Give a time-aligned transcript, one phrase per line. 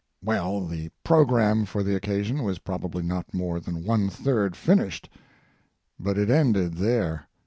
[0.23, 5.07] Well, the programme for the occasion was probably not more than one third finished,
[5.99, 7.27] but it ended there.